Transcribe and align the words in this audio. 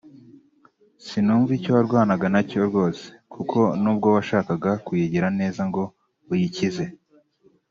“Sinumva 1.05 1.51
icyo 1.57 1.71
warwanaga 1.75 2.25
nacyo 2.33 2.57
rwose 2.69 3.05
kuko 3.33 3.59
n’ubwo 3.81 4.07
washakaga 4.15 4.71
kuyigira 4.85 5.27
neza 5.39 5.61
ngo 5.69 5.83
uyikize 6.31 6.85